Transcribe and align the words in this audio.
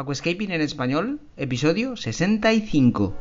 Aquascaping 0.00 0.52
en 0.52 0.60
español, 0.60 1.20
episodio 1.36 1.96
65. 1.96 3.16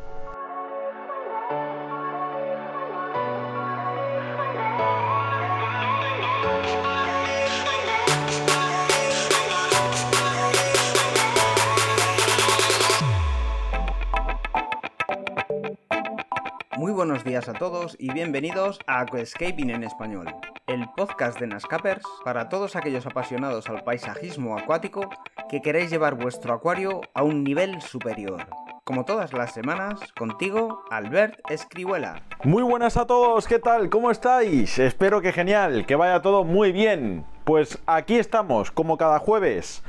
Muy 16.78 16.92
buenos 16.92 17.24
días 17.24 17.50
a 17.50 17.54
todos 17.54 17.96
y 17.98 18.14
bienvenidos 18.14 18.78
a 18.86 19.00
Aquascaping 19.00 19.72
en 19.72 19.84
español, 19.84 20.28
el 20.68 20.86
podcast 20.96 21.40
de 21.40 21.48
Nascapers 21.48 22.06
para 22.24 22.50
todos 22.50 22.76
aquellos 22.76 23.08
apasionados 23.08 23.68
al 23.68 23.84
paisajismo 23.84 24.56
acuático 24.56 25.10
que 25.50 25.62
queréis 25.62 25.90
llevar 25.90 26.16
vuestro 26.16 26.54
acuario 26.54 27.02
a 27.14 27.24
un 27.24 27.44
nivel 27.44 27.82
superior. 27.82 28.48
Como 28.84 29.06
todas 29.06 29.34
las 29.34 29.54
semanas, 29.54 30.00
contigo, 30.18 30.84
Albert 30.90 31.40
Escribuela. 31.50 32.22
Muy 32.44 32.64
buenas 32.64 32.98
a 32.98 33.06
todos, 33.06 33.48
¿qué 33.48 33.60
tal? 33.60 33.90
¿Cómo 33.90 34.12
estáis? 34.12 34.80
Espero 34.80 35.22
que 35.22 35.32
genial, 35.32 35.86
que 35.86 35.96
vaya 35.96 36.22
todo 36.22 36.44
muy 36.44 36.72
bien. 36.72 37.26
Pues 37.44 37.80
aquí 37.86 38.18
estamos, 38.18 38.72
como 38.72 38.98
cada 38.98 39.20
jueves, 39.20 39.84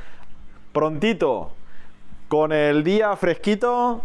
prontito, 0.71 1.51
con 2.27 2.51
el 2.51 2.83
día 2.83 3.15
fresquito 3.15 4.01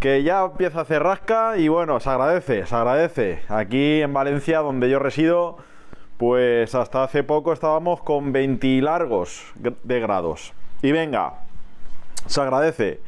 que 0.00 0.22
ya 0.22 0.44
empieza 0.44 0.78
a 0.78 0.82
hacer 0.82 1.02
rasca 1.02 1.58
y 1.58 1.68
bueno, 1.68 1.98
se 2.00 2.08
agradece, 2.08 2.66
se 2.66 2.74
agradece. 2.74 3.42
Aquí 3.48 4.00
en 4.00 4.12
Valencia, 4.12 4.60
donde 4.60 4.88
yo 4.88 4.98
resido, 5.00 5.58
pues 6.16 6.74
hasta 6.74 7.02
hace 7.02 7.24
poco 7.24 7.52
estábamos 7.52 8.02
con 8.02 8.32
20 8.32 8.80
largos 8.82 9.52
de 9.56 10.00
grados. 10.00 10.52
Y 10.82 10.92
venga, 10.92 11.34
se 12.26 12.40
agradece. 12.40 13.00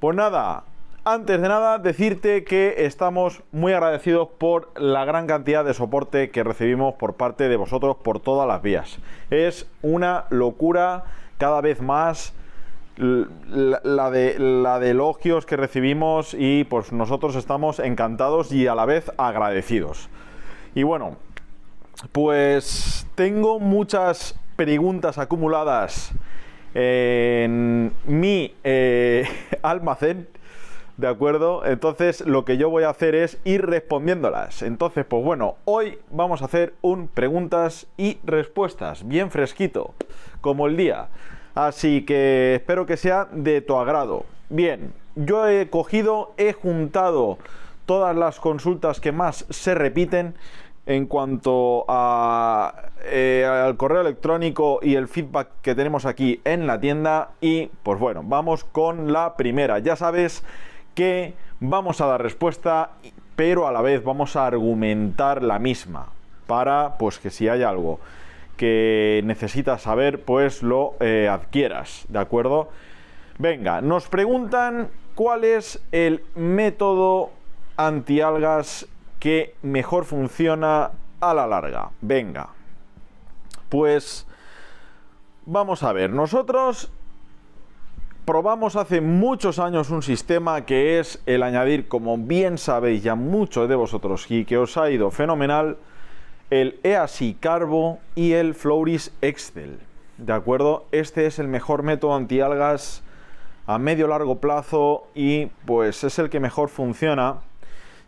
Pues 0.00 0.16
nada, 0.16 0.64
antes 1.04 1.40
de 1.40 1.48
nada 1.48 1.78
decirte 1.78 2.44
que 2.44 2.74
estamos 2.78 3.42
muy 3.52 3.72
agradecidos 3.72 4.28
por 4.38 4.72
la 4.78 5.04
gran 5.04 5.26
cantidad 5.26 5.64
de 5.64 5.72
soporte 5.72 6.30
que 6.30 6.42
recibimos 6.42 6.94
por 6.94 7.14
parte 7.14 7.48
de 7.48 7.56
vosotros 7.56 7.96
por 8.02 8.20
todas 8.20 8.46
las 8.46 8.60
vías. 8.60 8.98
Es 9.30 9.68
una 9.82 10.24
locura 10.30 11.04
cada 11.38 11.60
vez 11.60 11.80
más 11.80 12.34
la, 12.98 14.10
de, 14.10 14.38
la 14.38 14.84
elogios 14.84 15.46
que 15.46 15.56
recibimos 15.56 16.34
y 16.34 16.64
pues 16.64 16.92
nosotros 16.92 17.36
estamos 17.36 17.78
encantados 17.78 18.52
y 18.52 18.66
a 18.66 18.74
la 18.74 18.84
vez 18.84 19.12
agradecidos. 19.16 20.08
Y 20.74 20.82
bueno, 20.82 21.16
pues 22.12 23.06
tengo 23.14 23.60
muchas 23.60 24.38
preguntas 24.56 25.18
acumuladas 25.18 26.12
en 26.78 27.90
mi 28.06 28.54
eh, 28.62 29.26
almacén. 29.62 30.28
¿De 30.98 31.08
acuerdo? 31.08 31.64
Entonces 31.64 32.20
lo 32.26 32.44
que 32.44 32.58
yo 32.58 32.70
voy 32.70 32.84
a 32.84 32.90
hacer 32.90 33.14
es 33.14 33.38
ir 33.44 33.64
respondiéndolas. 33.66 34.62
Entonces, 34.62 35.04
pues 35.06 35.24
bueno, 35.24 35.56
hoy 35.64 35.98
vamos 36.10 36.42
a 36.42 36.46
hacer 36.46 36.74
un 36.82 37.08
preguntas 37.08 37.86
y 37.96 38.18
respuestas, 38.24 39.06
bien 39.06 39.30
fresquito, 39.30 39.94
como 40.40 40.66
el 40.66 40.76
día. 40.76 41.08
Así 41.54 42.04
que 42.04 42.56
espero 42.56 42.86
que 42.86 42.96
sea 42.96 43.26
de 43.30 43.60
tu 43.62 43.76
agrado. 43.76 44.24
Bien, 44.48 44.92
yo 45.14 45.48
he 45.48 45.68
cogido, 45.68 46.32
he 46.36 46.52
juntado 46.52 47.38
todas 47.86 48.14
las 48.16 48.38
consultas 48.40 49.00
que 49.00 49.12
más 49.12 49.46
se 49.48 49.74
repiten 49.74 50.34
en 50.86 51.06
cuanto 51.06 51.84
eh, 53.04 53.44
al 53.44 53.76
correo 53.76 54.00
electrónico 54.00 54.78
y 54.80 54.94
el 54.94 55.08
feedback 55.08 55.48
que 55.60 55.74
tenemos 55.74 56.06
aquí 56.06 56.40
en 56.44 56.66
la 56.66 56.80
tienda 56.80 57.30
y 57.40 57.66
pues 57.82 57.98
bueno, 57.98 58.22
vamos 58.24 58.64
con 58.64 59.12
la 59.12 59.36
primera. 59.36 59.80
Ya 59.80 59.96
sabes 59.96 60.44
que 60.94 61.34
vamos 61.58 62.00
a 62.00 62.06
dar 62.06 62.22
respuesta, 62.22 62.90
pero 63.34 63.66
a 63.66 63.72
la 63.72 63.82
vez 63.82 64.02
vamos 64.04 64.36
a 64.36 64.46
argumentar 64.46 65.42
la 65.42 65.58
misma 65.58 66.12
para 66.46 66.96
pues 66.98 67.18
que 67.18 67.30
si 67.30 67.48
hay 67.48 67.64
algo 67.64 67.98
que 68.56 69.20
necesitas 69.24 69.82
saber, 69.82 70.22
pues 70.22 70.62
lo 70.62 70.94
eh, 71.00 71.28
adquieras, 71.30 72.06
¿de 72.08 72.18
acuerdo? 72.18 72.70
Venga, 73.38 73.82
nos 73.82 74.08
preguntan 74.08 74.88
cuál 75.14 75.44
es 75.44 75.82
el 75.92 76.22
método 76.34 77.30
antialgas 77.76 78.86
que 79.18 79.54
mejor 79.62 80.04
funciona 80.04 80.90
a 81.20 81.34
la 81.34 81.46
larga. 81.46 81.90
Venga, 82.00 82.48
pues 83.68 84.26
vamos 85.44 85.82
a 85.82 85.92
ver, 85.92 86.10
nosotros 86.10 86.90
probamos 88.24 88.74
hace 88.74 89.00
muchos 89.00 89.58
años 89.58 89.90
un 89.90 90.02
sistema 90.02 90.66
que 90.66 90.98
es 90.98 91.22
el 91.26 91.42
añadir, 91.42 91.88
como 91.88 92.18
bien 92.18 92.58
sabéis 92.58 93.02
ya 93.02 93.14
muchos 93.14 93.68
de 93.68 93.76
vosotros 93.76 94.26
y 94.28 94.44
que 94.44 94.58
os 94.58 94.76
ha 94.76 94.90
ido 94.90 95.10
fenomenal, 95.10 95.76
el 96.50 96.78
EASI 96.82 97.34
Carbo 97.34 97.98
y 98.14 98.32
el 98.32 98.54
Floris 98.54 99.12
Excel. 99.20 99.78
¿De 100.18 100.32
acuerdo? 100.32 100.86
Este 100.92 101.26
es 101.26 101.38
el 101.38 101.46
mejor 101.46 101.82
método 101.82 102.14
antialgas 102.14 103.02
a 103.66 103.78
medio 103.78 104.08
largo 104.08 104.40
plazo 104.40 105.06
y 105.14 105.46
pues 105.64 106.04
es 106.04 106.18
el 106.18 106.30
que 106.30 106.40
mejor 106.40 106.68
funciona 106.68 107.36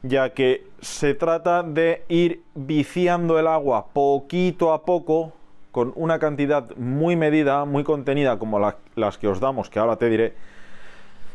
ya 0.02 0.30
que 0.30 0.66
se 0.80 1.14
trata 1.14 1.62
de 1.62 2.04
ir 2.08 2.42
viciando 2.54 3.38
el 3.38 3.46
agua 3.46 3.86
poquito 3.92 4.72
a 4.72 4.84
poco 4.84 5.32
con 5.72 5.92
una 5.96 6.18
cantidad 6.18 6.74
muy 6.76 7.16
medida, 7.16 7.64
muy 7.64 7.84
contenida 7.84 8.38
como 8.38 8.58
las 8.94 9.18
que 9.18 9.28
os 9.28 9.40
damos, 9.40 9.70
que 9.70 9.78
ahora 9.78 9.96
te 9.96 10.08
diré, 10.08 10.34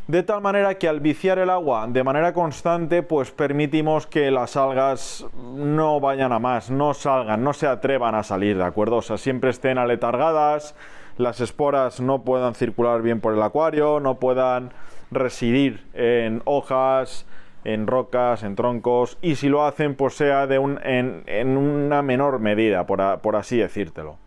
de 0.08 0.22
tal 0.22 0.42
manera 0.42 0.76
que 0.76 0.90
al 0.90 1.00
viciar 1.00 1.40
el 1.40 1.50
agua 1.50 1.88
de 1.88 2.04
manera 2.04 2.34
constante, 2.34 3.04
pues 3.04 3.32
permitimos 3.32 4.06
que 4.06 4.32
las 4.32 4.58
algas 4.58 5.26
no 5.56 6.02
vayan 6.02 6.34
a 6.34 6.40
más, 6.40 6.70
no 6.70 6.94
salgan, 6.94 7.44
no 7.44 7.54
se 7.54 7.68
atrevan 7.68 8.16
a 8.16 8.24
salir, 8.24 8.58
¿de 8.58 8.66
acuerdo? 8.66 8.98
O 8.98 9.02
sea, 9.02 9.18
siempre 9.18 9.50
estén 9.50 9.78
aletargadas, 9.78 10.76
las 11.18 11.40
esporas 11.40 12.02
no 12.02 12.24
puedan 12.24 12.54
circular 12.54 13.02
bien 13.02 13.22
por 13.22 13.34
el 13.34 13.42
acuario, 13.42 14.02
no 14.02 14.16
puedan 14.16 14.72
residir 15.10 15.86
en 15.94 16.42
hojas, 16.44 17.26
en 17.64 17.88
rocas, 17.88 18.44
en 18.44 18.56
troncos, 18.56 19.18
y 19.22 19.36
si 19.36 19.50
lo 19.50 19.66
hacen, 19.66 19.96
pues 19.96 20.16
sea 20.16 20.48
de 20.48 20.60
un, 20.60 20.80
en, 20.84 21.58
una 21.58 22.02
menor 22.02 22.40
medida, 22.40 22.86
por, 22.86 23.20
por 23.20 23.36
así 23.36 23.58
decírtelo. 23.58 24.18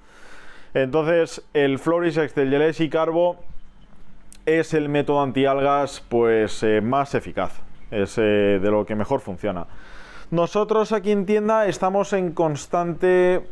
Entonces, 0.74 1.42
el 1.54 1.78
Florisex 1.78 2.34
del 2.34 2.75
y 2.78 2.88
Carbo 2.88 3.36
es 4.46 4.75
el 4.75 4.88
método 4.88 5.22
antialgas 5.22 6.02
pues 6.08 6.62
eh, 6.62 6.80
más 6.80 7.14
eficaz, 7.14 7.60
es 7.91 8.16
eh, 8.19 8.60
de 8.62 8.70
lo 8.70 8.86
que 8.86 8.94
mejor 8.94 9.20
funciona. 9.20 9.66
Nosotros 10.30 10.92
aquí 10.92 11.12
en 11.12 11.26
tienda 11.26 11.66
estamos 11.66 12.12
en 12.12 12.32
constante 12.32 13.46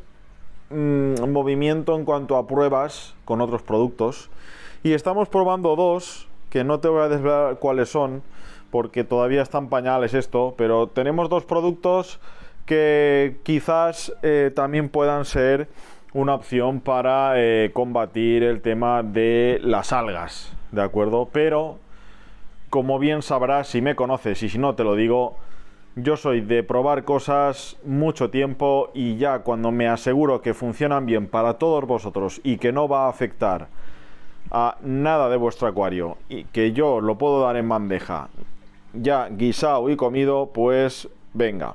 mm, 0.70 1.28
movimiento 1.28 1.96
en 1.96 2.04
cuanto 2.04 2.36
a 2.36 2.46
pruebas 2.46 3.14
con 3.24 3.40
otros 3.40 3.62
productos 3.62 4.30
y 4.82 4.92
estamos 4.92 5.28
probando 5.28 5.76
dos 5.76 6.28
que 6.50 6.62
no 6.62 6.78
te 6.78 6.88
voy 6.88 7.02
a 7.02 7.08
desvelar 7.08 7.58
cuáles 7.58 7.88
son 7.88 8.22
porque 8.74 9.04
todavía 9.04 9.40
están 9.40 9.68
pañales 9.68 10.14
esto, 10.14 10.54
pero 10.58 10.88
tenemos 10.88 11.28
dos 11.28 11.44
productos 11.44 12.18
que 12.66 13.36
quizás 13.44 14.12
eh, 14.24 14.50
también 14.52 14.88
puedan 14.88 15.24
ser 15.24 15.68
una 16.12 16.34
opción 16.34 16.80
para 16.80 17.34
combatir 17.72 18.42
el 18.42 18.62
tema 18.62 19.04
de 19.04 19.60
las 19.62 19.92
algas. 19.92 20.52
¿de 20.74 20.82
acuerdo? 20.82 21.28
Pero, 21.32 21.78
como 22.68 22.98
bien 22.98 23.22
sabrás, 23.22 23.68
si 23.68 23.80
me 23.80 23.94
conoces 23.94 24.42
y 24.42 24.48
si 24.48 24.58
no 24.58 24.74
te 24.74 24.84
lo 24.84 24.96
digo, 24.96 25.36
yo 25.96 26.16
soy 26.16 26.40
de 26.40 26.62
probar 26.62 27.04
cosas 27.04 27.76
mucho 27.84 28.30
tiempo 28.30 28.90
y 28.94 29.16
ya 29.16 29.40
cuando 29.40 29.70
me 29.70 29.88
aseguro 29.88 30.42
que 30.42 30.54
funcionan 30.54 31.06
bien 31.06 31.28
para 31.28 31.54
todos 31.54 31.86
vosotros 31.86 32.40
y 32.42 32.58
que 32.58 32.72
no 32.72 32.88
va 32.88 33.06
a 33.06 33.08
afectar 33.08 33.68
a 34.50 34.76
nada 34.82 35.28
de 35.28 35.36
vuestro 35.36 35.68
acuario 35.68 36.18
y 36.28 36.44
que 36.44 36.72
yo 36.72 37.00
lo 37.00 37.16
puedo 37.16 37.40
dar 37.40 37.56
en 37.56 37.68
bandeja 37.68 38.28
ya 38.94 39.28
guisado 39.28 39.90
y 39.90 39.96
comido, 39.96 40.50
pues 40.52 41.08
venga. 41.32 41.74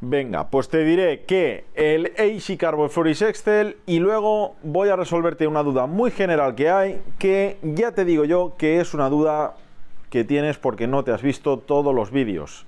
Venga, 0.00 0.50
pues 0.50 0.68
te 0.68 0.84
diré 0.84 1.24
que 1.24 1.64
el 1.74 2.12
AC 2.18 2.58
Carbo 2.58 2.88
Floris 2.90 3.22
Excel 3.22 3.78
y 3.86 4.00
luego 4.00 4.54
voy 4.62 4.90
a 4.90 4.96
resolverte 4.96 5.46
una 5.46 5.62
duda 5.62 5.86
muy 5.86 6.10
general 6.10 6.54
que 6.54 6.68
hay, 6.68 7.00
que 7.18 7.56
ya 7.62 7.92
te 7.92 8.04
digo 8.04 8.26
yo 8.26 8.54
que 8.58 8.80
es 8.80 8.92
una 8.92 9.08
duda 9.08 9.54
que 10.10 10.22
tienes 10.22 10.58
porque 10.58 10.86
no 10.86 11.04
te 11.04 11.10
has 11.10 11.22
visto 11.22 11.58
todos 11.58 11.94
los 11.94 12.10
vídeos. 12.10 12.66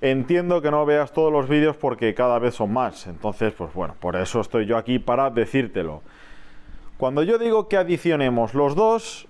Entiendo 0.00 0.62
que 0.62 0.70
no 0.70 0.86
veas 0.86 1.12
todos 1.12 1.30
los 1.30 1.46
vídeos 1.46 1.76
porque 1.76 2.14
cada 2.14 2.38
vez 2.38 2.54
son 2.54 2.72
más, 2.72 3.06
entonces 3.06 3.52
pues 3.52 3.74
bueno, 3.74 3.94
por 4.00 4.16
eso 4.16 4.40
estoy 4.40 4.64
yo 4.64 4.78
aquí 4.78 4.98
para 4.98 5.28
decírtelo. 5.28 6.00
Cuando 6.96 7.22
yo 7.22 7.36
digo 7.38 7.68
que 7.68 7.76
adicionemos 7.76 8.54
los 8.54 8.74
dos, 8.74 9.28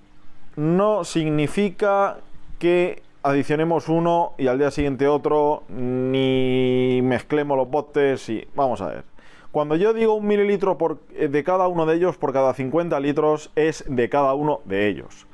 no 0.56 1.05
significa 1.05 2.19
que 2.58 3.02
adicionemos 3.23 3.88
uno 3.88 4.32
y 4.38 4.47
al 4.47 4.58
día 4.58 4.70
siguiente 4.70 5.06
otro, 5.06 5.62
ni 5.69 7.00
mezclemos 7.02 7.56
los 7.56 7.69
botes 7.69 8.29
y 8.29 8.47
vamos 8.55 8.81
a 8.81 8.88
ver. 8.88 9.05
Cuando 9.52 9.75
yo 9.75 9.93
digo 9.93 10.14
un 10.14 10.26
mililitro 10.26 10.79
por, 10.79 10.99
eh, 11.14 11.29
de 11.29 11.43
cada 11.43 11.67
uno 11.67 11.85
de 11.85 11.97
ellos 11.97 12.17
por 12.17 12.32
cada 12.32 12.55
50 12.55 12.99
litros, 13.00 13.50
es 13.56 13.85
de 13.88 14.08
cada 14.08 14.35
uno 14.35 14.61
de 14.64 14.88
ellos. 14.88 15.26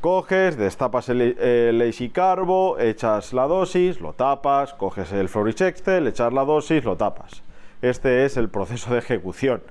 Coges, 0.00 0.56
destapas 0.56 1.08
el, 1.08 1.20
el 1.22 2.12
Carbo, 2.12 2.78
echas 2.78 3.32
la 3.32 3.46
dosis, 3.46 4.00
lo 4.00 4.12
tapas, 4.12 4.74
coges 4.74 5.10
el 5.12 5.28
Florix 5.28 5.62
Excel, 5.62 6.06
echas 6.06 6.32
la 6.32 6.44
dosis, 6.44 6.84
lo 6.84 6.96
tapas. 6.96 7.42
Este 7.82 8.24
es 8.24 8.36
el 8.36 8.48
proceso 8.48 8.92
de 8.92 8.98
ejecución, 8.98 9.62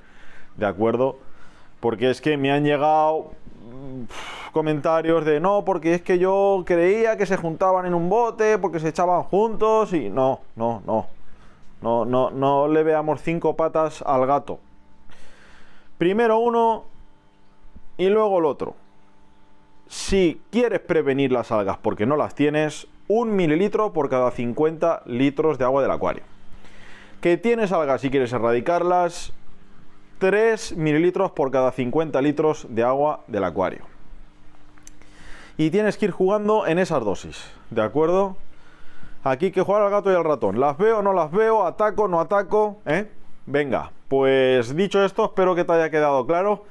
¿de 0.57 0.65
acuerdo? 0.65 1.17
Porque 1.79 2.09
es 2.09 2.19
que 2.19 2.35
me 2.35 2.51
han 2.51 2.65
llegado 2.65 3.31
comentarios 4.51 5.25
de 5.25 5.39
no, 5.39 5.63
porque 5.65 5.93
es 5.93 6.01
que 6.01 6.19
yo 6.19 6.63
creía 6.65 7.17
que 7.17 7.25
se 7.25 7.37
juntaban 7.37 7.85
en 7.85 7.93
un 7.93 8.09
bote, 8.09 8.57
porque 8.57 8.79
se 8.79 8.89
echaban 8.89 9.23
juntos 9.23 9.93
y 9.93 10.09
no, 10.09 10.41
no, 10.55 10.81
no. 10.85 11.07
No, 11.81 12.05
no, 12.05 12.31
no 12.31 12.69
le 12.69 12.81
veamos 12.81 13.21
cinco 13.21 13.57
patas 13.57 14.01
al 14.03 14.25
gato. 14.25 14.59
Primero 15.97 16.37
uno 16.37 16.85
y 17.97 18.07
luego 18.07 18.39
el 18.39 18.45
otro. 18.45 18.75
Si 19.87 20.41
quieres 20.49 20.79
prevenir 20.79 21.31
las 21.31 21.51
algas 21.51 21.77
porque 21.77 22.05
no 22.05 22.15
las 22.15 22.35
tienes, 22.35 22.87
un 23.07 23.35
mililitro 23.35 23.91
por 23.91 24.09
cada 24.09 24.31
50 24.31 25.03
litros 25.05 25.57
de 25.57 25.65
agua 25.65 25.81
del 25.81 25.91
acuario. 25.91 26.23
Que 27.21 27.37
tienes 27.37 27.71
algas 27.71 28.03
y 28.03 28.09
quieres 28.09 28.31
erradicarlas, 28.33 29.33
3 30.19 30.77
mililitros 30.77 31.31
por 31.31 31.51
cada 31.51 31.71
50 31.71 32.21
litros 32.21 32.67
de 32.69 32.83
agua 32.83 33.21
del 33.27 33.43
acuario. 33.43 33.85
Y 35.57 35.69
tienes 35.69 35.97
que 35.97 36.05
ir 36.05 36.11
jugando 36.11 36.65
en 36.65 36.79
esas 36.79 37.03
dosis, 37.03 37.45
¿de 37.69 37.83
acuerdo? 37.83 38.37
Aquí 39.23 39.51
que 39.51 39.61
jugar 39.61 39.83
al 39.83 39.91
gato 39.91 40.11
y 40.11 40.15
al 40.15 40.23
ratón. 40.23 40.59
¿Las 40.59 40.77
veo 40.77 40.99
o 40.99 41.01
no 41.01 41.13
las 41.13 41.31
veo? 41.31 41.65
¿Ataco 41.65 42.07
no 42.07 42.19
ataco? 42.19 42.81
¿Eh? 42.85 43.09
Venga, 43.45 43.91
pues 44.07 44.75
dicho 44.75 45.03
esto, 45.03 45.25
espero 45.25 45.55
que 45.55 45.63
te 45.63 45.73
haya 45.73 45.89
quedado 45.89 46.25
claro. 46.25 46.65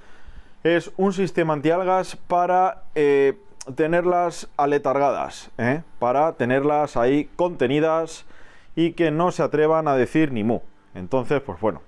Es 0.64 0.92
un 0.96 1.12
sistema 1.12 1.54
antialgas 1.54 2.16
para 2.16 2.82
eh, 2.94 3.38
tenerlas 3.74 4.48
aletargadas, 4.56 5.50
¿eh? 5.58 5.82
para 5.98 6.32
tenerlas 6.32 6.96
ahí 6.96 7.28
contenidas 7.36 8.26
y 8.74 8.92
que 8.92 9.10
no 9.10 9.32
se 9.32 9.42
atrevan 9.42 9.88
a 9.88 9.96
decir 9.96 10.32
ni 10.32 10.44
mu. 10.44 10.60
Entonces, 10.94 11.40
pues 11.40 11.60
bueno. 11.60 11.80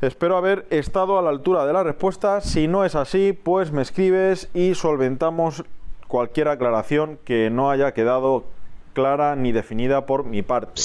Espero 0.00 0.36
haber 0.36 0.66
estado 0.70 1.18
a 1.18 1.22
la 1.22 1.30
altura 1.30 1.66
de 1.66 1.72
la 1.72 1.82
respuesta. 1.82 2.40
Si 2.40 2.68
no 2.68 2.84
es 2.84 2.94
así, 2.94 3.32
pues 3.32 3.72
me 3.72 3.82
escribes 3.82 4.50
y 4.52 4.74
solventamos 4.74 5.64
cualquier 6.08 6.48
aclaración 6.48 7.18
que 7.24 7.50
no 7.50 7.70
haya 7.70 7.94
quedado 7.94 8.44
clara 8.92 9.36
ni 9.36 9.52
definida 9.52 10.06
por 10.06 10.24
mi 10.24 10.42
parte. 10.42 10.82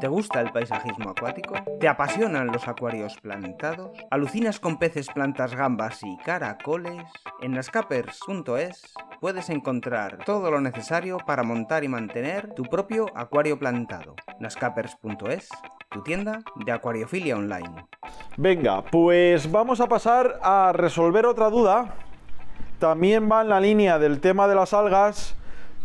¿Te 0.00 0.08
gusta 0.08 0.40
el 0.42 0.52
paisajismo 0.52 1.10
acuático? 1.10 1.54
¿Te 1.80 1.88
apasionan 1.88 2.48
los 2.48 2.68
acuarios 2.68 3.16
plantados? 3.16 3.96
¿Alucinas 4.10 4.60
con 4.60 4.78
peces, 4.78 5.08
plantas, 5.08 5.54
gambas 5.54 6.02
y 6.02 6.18
caracoles? 6.18 7.02
En 7.40 7.52
nascapers.es 7.52 8.94
puedes 9.20 9.48
encontrar 9.48 10.18
todo 10.24 10.50
lo 10.50 10.60
necesario 10.60 11.16
para 11.26 11.42
montar 11.42 11.82
y 11.82 11.88
mantener 11.88 12.52
tu 12.52 12.64
propio 12.64 13.06
acuario 13.14 13.58
plantado. 13.58 14.14
nascapers.es, 14.38 15.48
tu 15.90 16.02
tienda 16.02 16.42
de 16.54 16.72
acuariofilia 16.72 17.36
online. 17.36 17.86
Venga, 18.36 18.82
pues 18.82 19.50
vamos 19.50 19.80
a 19.80 19.88
pasar 19.88 20.38
a 20.42 20.72
resolver 20.72 21.26
otra 21.26 21.50
duda. 21.50 21.94
También 22.78 23.30
va 23.30 23.42
en 23.42 23.48
la 23.48 23.60
línea 23.60 23.98
del 23.98 24.20
tema 24.20 24.48
de 24.48 24.54
las 24.54 24.74
algas 24.74 25.36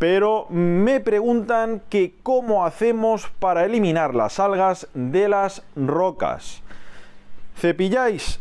pero 0.02 0.48
me 0.50 1.00
preguntan 1.00 1.80
que 1.88 2.16
cómo 2.24 2.66
hacemos 2.66 3.28
para 3.38 3.66
eliminar 3.66 4.16
las 4.16 4.40
algas 4.40 4.88
de 4.96 5.30
las 5.30 5.62
rocas. 5.76 6.64
Cepilláis 7.56 8.40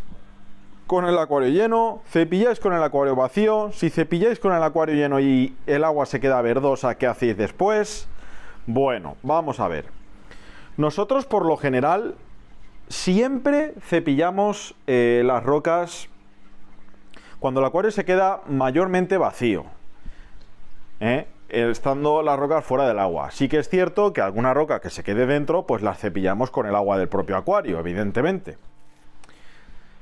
con 0.86 1.04
el 1.04 1.18
acuario 1.18 1.50
lleno, 1.50 2.00
cepilláis 2.08 2.60
con 2.60 2.72
el 2.72 2.82
acuario 2.82 3.14
vacío, 3.14 3.72
si 3.74 3.90
cepilláis 3.90 4.38
con 4.38 4.54
el 4.54 4.62
acuario 4.62 4.94
lleno 4.94 5.20
y 5.20 5.54
el 5.66 5.84
agua 5.84 6.06
se 6.06 6.18
queda 6.18 6.40
verdosa, 6.40 6.94
¿qué 6.94 7.06
hacéis 7.06 7.36
después? 7.36 8.08
Bueno, 8.66 9.18
vamos 9.22 9.60
a 9.60 9.68
ver. 9.68 9.99
Nosotros 10.80 11.26
por 11.26 11.44
lo 11.44 11.58
general 11.58 12.14
siempre 12.88 13.74
cepillamos 13.82 14.74
eh, 14.86 15.20
las 15.26 15.44
rocas 15.44 16.08
cuando 17.38 17.60
el 17.60 17.66
acuario 17.66 17.90
se 17.90 18.06
queda 18.06 18.40
mayormente 18.48 19.18
vacío. 19.18 19.66
¿eh? 21.00 21.26
estando 21.50 22.22
las 22.22 22.38
rocas 22.38 22.64
fuera 22.64 22.88
del 22.88 22.98
agua. 22.98 23.30
Sí 23.30 23.46
que 23.46 23.58
es 23.58 23.68
cierto 23.68 24.14
que 24.14 24.22
alguna 24.22 24.54
roca 24.54 24.80
que 24.80 24.88
se 24.88 25.04
quede 25.04 25.26
dentro, 25.26 25.66
pues 25.66 25.82
las 25.82 25.98
cepillamos 25.98 26.50
con 26.50 26.64
el 26.66 26.74
agua 26.74 26.96
del 26.96 27.10
propio 27.10 27.36
acuario, 27.36 27.78
evidentemente. 27.78 28.56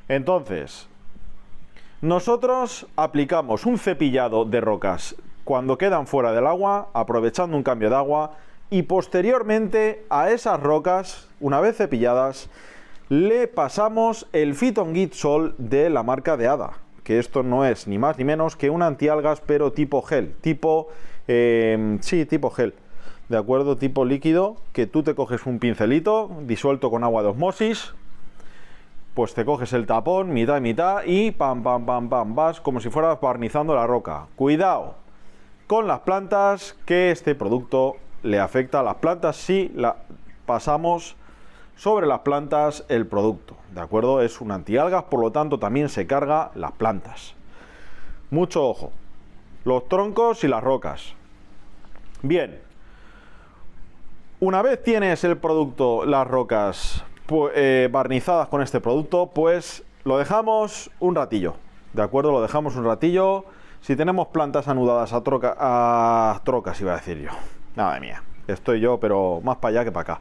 Entonces, 0.07 0.87
nosotros 2.03 2.87
aplicamos 2.95 3.67
un 3.67 3.79
cepillado 3.79 4.45
de 4.45 4.61
rocas 4.61 5.17
cuando 5.43 5.77
quedan 5.77 6.07
fuera 6.07 6.31
del 6.31 6.47
agua, 6.47 6.91
aprovechando 6.93 7.57
un 7.57 7.65
cambio 7.65 7.91
de 7.91 7.97
agua, 7.97 8.37
y 8.71 8.83
posteriormente 8.83 10.05
a 10.11 10.31
esas 10.31 10.61
rocas, 10.61 11.29
una 11.41 11.61
vez 11.61 11.77
cepilladas, 11.77 12.51
le 13.09 13.49
pasamos 13.49 14.27
el 14.33 14.55
Git 14.55 15.13
Sol 15.13 15.55
de 15.59 15.91
la 15.91 16.03
marca 16.03 16.37
de 16.37 16.49
Ada, 16.49 16.79
que 17.05 17.19
esto 17.19 17.43
no 17.43 17.65
es 17.65 17.87
ni 17.87 17.99
más 17.99 18.19
ni 18.19 18.25
menos 18.25 18.57
que 18.57 18.71
un 18.71 18.83
antialgas 18.83 19.41
pero 19.41 19.73
tipo 19.73 20.03
gel, 20.03 20.35
tipo 20.41 20.89
Em, 21.29 22.01
sí, 22.01 22.25
tipo 22.25 22.51
gel. 22.51 22.75
¿De 23.29 23.37
acuerdo? 23.37 23.77
Tipo 23.77 24.07
líquido, 24.07 24.57
que 24.73 24.87
tú 24.87 25.03
te 25.03 25.15
coges 25.15 25.45
un 25.45 25.59
pincelito 25.59 26.31
disuelto 26.47 26.91
con 26.91 27.05
agua 27.05 27.23
de 27.23 27.29
osmosis, 27.29 27.93
pues 29.13 29.35
te 29.35 29.45
coges 29.45 29.75
el 29.75 29.87
tapón, 29.87 30.33
mitad 30.33 30.57
y 30.57 30.61
mitad, 30.63 31.03
y 31.05 31.31
pam, 31.31 31.63
pam, 31.63 31.85
pam, 31.85 32.09
pam, 32.09 32.35
vas 32.35 32.61
como 32.63 32.81
si 32.81 32.89
fueras 32.89 33.21
barnizando 33.21 33.75
la 33.75 33.87
roca. 33.87 34.27
Cuidado 34.37 34.95
con 35.67 35.87
las 35.87 36.01
plantas, 36.01 36.75
que 36.87 37.11
este 37.11 37.35
producto 37.35 37.97
le 38.23 38.41
afecta 38.41 38.81
a 38.81 38.83
las 38.83 38.97
plantas 38.97 39.37
si 39.37 39.73
pasamos 40.47 41.17
sobre 41.77 42.07
las 42.07 42.21
plantas 42.21 42.85
el 42.89 43.07
producto. 43.07 43.57
¿De 43.73 43.81
acuerdo? 43.81 44.21
Es 44.23 44.41
un 44.41 44.51
antialgas, 44.51 45.05
por 45.05 45.21
lo 45.21 45.31
tanto 45.31 45.59
también 45.59 45.89
se 45.89 46.07
carga 46.07 46.51
las 46.55 46.73
plantas. 46.73 47.35
Mucho 48.31 48.67
ojo. 48.67 48.93
Los 49.65 49.89
troncos 49.89 50.43
y 50.45 50.49
las 50.49 50.63
rocas. 50.63 51.15
Bien. 52.23 52.61
Una 54.41 54.63
vez 54.63 54.83
tienes 54.83 55.23
el 55.25 55.37
producto, 55.37 56.05
las 56.05 56.27
rocas 56.27 57.05
eh, 57.55 57.89
barnizadas 57.91 58.49
con 58.49 58.63
este 58.63 58.81
producto, 58.81 59.31
pues 59.35 59.85
lo 60.05 60.19
dejamos 60.19 60.91
un 61.01 61.15
ratillo. 61.15 61.55
¿De 61.93 62.03
acuerdo? 62.03 62.33
Lo 62.33 62.43
dejamos 62.43 62.77
un 62.77 62.85
ratillo. 62.85 63.45
Si 63.81 63.95
tenemos 63.97 64.29
plantas 64.29 64.69
anudadas 64.69 65.13
a, 65.13 65.23
troca, 65.23 65.57
a 65.59 66.41
trocas, 66.45 66.81
iba 66.81 66.93
a 66.93 66.97
decir 66.97 67.19
yo. 67.19 67.31
Nada 67.79 68.01
mía. 68.01 68.25
Estoy 68.49 68.81
yo, 68.81 68.99
pero 68.99 69.41
más 69.45 69.59
para 69.59 69.71
allá 69.71 69.85
que 69.85 69.93
para 69.93 70.15
acá. 70.15 70.21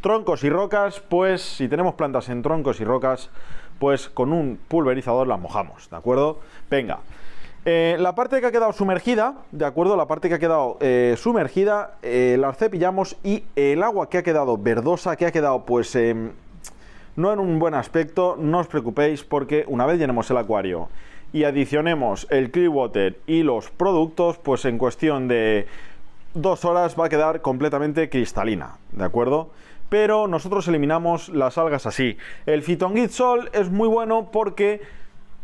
Troncos 0.00 0.44
y 0.44 0.50
rocas, 0.50 1.00
pues 1.00 1.42
si 1.42 1.66
tenemos 1.66 1.94
plantas 1.94 2.28
en 2.28 2.42
troncos 2.42 2.80
y 2.80 2.84
rocas, 2.84 3.28
pues 3.80 4.08
con 4.08 4.32
un 4.32 4.56
pulverizador 4.68 5.26
las 5.26 5.40
mojamos, 5.40 5.90
¿de 5.90 5.96
acuerdo? 5.96 6.38
Venga, 6.70 7.00
eh, 7.64 7.96
la 7.98 8.14
parte 8.14 8.40
que 8.40 8.46
ha 8.46 8.52
quedado 8.52 8.72
sumergida, 8.72 9.34
¿de 9.50 9.64
acuerdo? 9.64 9.96
La 9.96 10.06
parte 10.06 10.28
que 10.28 10.36
ha 10.36 10.38
quedado 10.38 10.78
eh, 10.78 11.16
sumergida, 11.18 11.96
eh, 12.02 12.36
la 12.38 12.52
cepillamos 12.52 13.16
y 13.24 13.42
el 13.56 13.82
agua 13.82 14.08
que 14.08 14.18
ha 14.18 14.22
quedado 14.22 14.56
verdosa, 14.56 15.16
que 15.16 15.26
ha 15.26 15.32
quedado 15.32 15.64
pues 15.64 15.96
em, 15.96 16.30
no 17.16 17.32
en 17.32 17.40
un 17.40 17.58
buen 17.58 17.74
aspecto, 17.74 18.36
no 18.38 18.60
os 18.60 18.68
preocupéis 18.68 19.24
porque 19.24 19.64
una 19.66 19.86
vez 19.86 19.98
llenemos 19.98 20.30
el 20.30 20.36
acuario 20.36 20.88
y 21.32 21.44
adicionemos 21.44 22.28
el 22.30 22.52
clear 22.52 22.68
water 22.68 23.18
y 23.26 23.42
los 23.42 23.70
productos, 23.70 24.38
pues 24.38 24.64
en 24.66 24.78
cuestión 24.78 25.26
de 25.26 25.66
dos 26.34 26.64
horas 26.64 26.98
va 26.98 27.06
a 27.06 27.08
quedar 27.08 27.40
completamente 27.42 28.08
cristalina, 28.08 28.76
¿de 28.92 29.04
acuerdo? 29.04 29.50
Pero 29.88 30.26
nosotros 30.26 30.66
eliminamos 30.68 31.28
las 31.28 31.58
algas 31.58 31.86
así. 31.86 32.16
El 32.46 32.64
Sol 33.10 33.50
es 33.52 33.70
muy 33.70 33.88
bueno 33.88 34.30
porque 34.32 34.80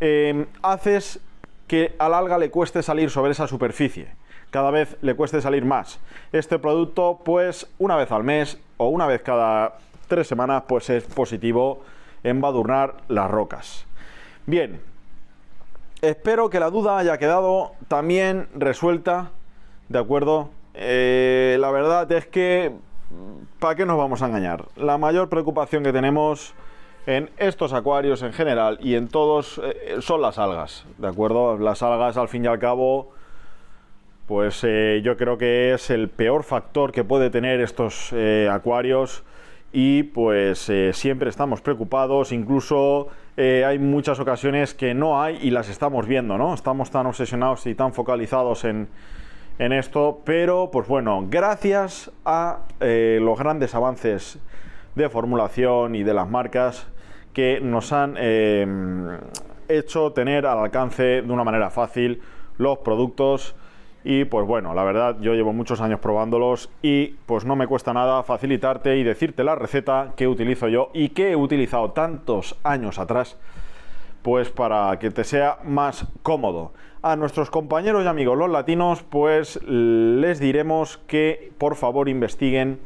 em, 0.01 0.47
haces 0.63 1.21
que 1.67 1.95
al 1.99 2.15
alga 2.15 2.39
le 2.39 2.51
cueste 2.51 2.83
salir 2.83 3.11
sobre 3.11 3.33
esa 3.33 3.47
superficie. 3.47 4.09
Cada 4.51 4.71
vez 4.71 4.97
le 5.03 5.15
cueste 5.15 5.43
salir 5.43 5.67
más. 5.67 6.01
Este 6.33 6.59
producto, 6.59 7.21
pues 7.23 7.71
una 7.79 7.97
vez 7.97 8.11
al 8.11 8.25
mes 8.25 8.59
o 8.79 8.89
una 8.89 9.07
vez 9.07 9.21
cada 9.21 9.77
tres 10.07 10.27
semanas, 10.27 10.63
pues 10.67 10.89
es 10.89 11.05
positivo 11.05 11.83
en 12.25 12.41
badurnar 12.41 12.97
las 13.09 13.31
rocas. 13.31 13.85
Bien, 14.47 14.81
espero 16.01 16.49
que 16.49 16.61
la 16.61 16.71
duda 16.71 16.97
haya 16.97 17.19
quedado 17.19 17.73
también 17.89 18.49
resuelta, 18.55 19.31
¿de 19.91 19.99
acuerdo? 19.99 20.49
Eh, 20.81 21.57
la 21.59 21.73
verdad 21.73 22.11
es 22.13 22.27
que, 22.27 22.71
¿para 23.59 23.75
qué 23.75 23.85
nos 23.85 23.99
vamos 23.99 24.23
a 24.23 24.27
engañar? 24.27 24.67
La 24.77 24.97
mayor 24.97 25.29
preocupación 25.29 25.83
que 25.83 25.93
tenemos 25.93 26.55
en 27.07 27.31
estos 27.37 27.73
acuarios 27.73 28.23
en 28.23 28.33
general 28.33 28.79
y 28.81 28.95
en 28.95 29.09
todos 29.09 29.61
eh, 29.65 29.97
son 29.99 30.23
las 30.23 30.39
algas, 30.39 30.87
¿de 30.99 31.09
acuerdo? 31.09 31.59
Las 31.59 31.83
algas 31.83 32.17
al 32.17 32.29
fin 32.29 32.45
y 32.45 32.47
al 32.47 32.61
cabo, 32.61 33.11
pues 34.29 34.63
eh, 34.63 35.01
yo 35.03 35.17
creo 35.17 35.37
que 35.37 35.75
es 35.75 35.91
el 35.91 36.09
peor 36.11 36.45
factor 36.45 36.93
que 36.93 37.03
puede 37.03 37.31
tener 37.31 37.61
estos 37.61 38.15
acuarios 38.49 39.25
y 39.73 40.05
pues 40.05 40.71
siempre 40.93 41.29
estamos 41.29 41.61
preocupados, 41.61 42.31
incluso 42.31 43.09
hay 43.37 43.81
muchas 43.81 44.21
ocasiones 44.21 44.75
que 44.75 44.95
no 44.95 45.21
hay 45.21 45.39
y 45.43 45.51
las 45.51 45.69
estamos 45.69 46.07
viendo, 46.07 46.39
¿no? 46.39 46.55
Estamos 46.55 46.91
tan 46.93 47.07
obsesionados 47.07 47.67
y 47.67 47.75
tan 47.75 47.93
focalizados 47.93 48.65
en, 48.65 48.89
en 49.59 49.73
esto, 49.73 50.21
pero 50.25 50.71
pues 50.71 50.87
bueno, 50.89 51.27
gracias 51.29 52.11
a 52.25 52.61
eh, 52.81 53.19
los 53.21 53.39
grandes 53.39 53.75
avances 53.75 54.39
de 54.95 55.09
formulación 55.09 55.95
y 55.95 56.03
de 56.03 56.15
las 56.15 56.29
marcas 56.29 56.87
que 57.33 57.61
nos 57.61 57.93
han 57.93 58.17
hecho 59.69 60.13
tener 60.13 60.47
al 60.47 60.59
alcance 60.59 61.23
de 61.23 61.33
una 61.33 61.45
manera 61.45 61.71
fácil 61.71 62.21
los 62.57 62.79
productos. 62.79 63.55
Y 64.05 64.25
pues 64.25 64.47
bueno, 64.47 64.75
la 64.75 64.85
verdad 64.85 65.17
yo 65.21 65.35
llevo 65.35 65.53
muchos 65.53 65.81
años 65.81 66.01
probándolos 66.01 66.71
y 66.83 67.17
pues 67.27 67.45
no 67.45 67.57
me 67.57 67.67
cuesta 67.67 67.93
nada 67.93 68.23
facilitarte 68.23 68.97
y 68.97 69.03
decirte 69.03 69.45
la 69.45 69.55
receta 69.55 70.13
que 70.17 70.29
utilizo 70.29 70.69
yo 70.69 70.91
y 70.95 71.11
que 71.11 71.33
he 71.33 71.37
utilizado 71.37 71.91
tantos 71.91 72.57
años 72.63 72.99
atrás 72.99 73.37
pues 74.23 74.51
para 74.51 74.99
que 74.99 75.11
te 75.11 75.25
sea 75.25 75.59
más 75.65 76.07
cómodo. 76.23 76.73
A 77.03 77.17
nuestros 77.17 77.51
compañeros 77.51 78.05
y 78.05 78.09
amigos 78.09 78.37
los 78.37 78.51
latinos 78.51 79.03
pues 79.03 79.61
les 79.65 80.41
diremos 80.41 80.99
que 81.07 81.53
por 81.59 81.77
favor 81.77 82.09
investiguen 82.09 82.81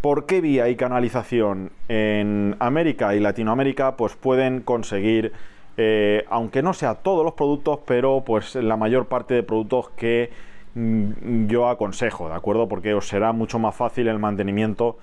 por 0.00 0.26
qué 0.26 0.40
vía 0.40 0.68
y 0.68 0.76
canalización 0.76 1.70
en 1.88 2.56
América 2.58 3.14
y 3.14 3.20
Latinoamérica 3.20 3.96
pues 3.96 4.16
pueden 4.16 4.60
conseguir 4.60 5.32
eh, 5.76 6.24
aunque 6.30 6.62
no 6.62 6.72
sea 6.72 6.94
todos 6.94 7.24
los 7.24 7.34
productos, 7.34 7.80
pero 7.86 8.22
pues 8.24 8.54
la 8.54 8.76
mayor 8.76 9.06
parte 9.06 9.34
de 9.34 9.42
productos 9.42 9.90
que 9.90 10.30
mm, 10.74 11.46
yo 11.48 11.68
aconsejo, 11.68 12.28
¿de 12.28 12.34
acuerdo? 12.34 12.66
Porque 12.66 12.94
os 12.94 13.06
será 13.08 13.32
mucho 13.32 13.58
más 13.58 13.74
fácil 13.74 14.08
el 14.08 14.18
mantenimiento 14.18 14.96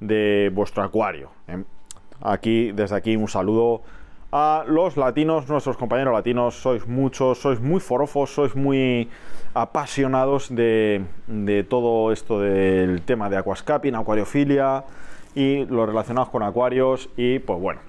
de 0.00 0.50
vuestro 0.54 0.82
acuario. 0.82 1.30
¿eh? 1.48 1.62
Aquí, 2.22 2.72
desde 2.72 2.96
aquí, 2.96 3.16
un 3.16 3.28
saludo 3.28 3.82
a 4.36 4.64
los 4.66 4.96
latinos, 4.96 5.48
nuestros 5.48 5.76
compañeros 5.76 6.12
latinos, 6.12 6.56
sois 6.56 6.88
muchos, 6.88 7.38
sois 7.38 7.60
muy 7.60 7.78
forofos, 7.78 8.34
sois 8.34 8.56
muy 8.56 9.08
apasionados 9.54 10.52
de, 10.52 11.04
de 11.28 11.62
todo 11.62 12.10
esto 12.10 12.40
del 12.40 13.02
tema 13.02 13.30
de 13.30 13.36
aquascaping, 13.36 13.94
acuariofilia 13.94 14.82
y 15.36 15.64
los 15.66 15.86
relacionados 15.86 16.30
con 16.30 16.42
acuarios 16.42 17.08
y 17.16 17.38
pues 17.38 17.60
bueno, 17.60 17.80